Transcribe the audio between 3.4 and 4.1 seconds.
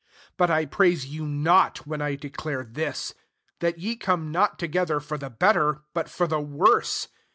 that ye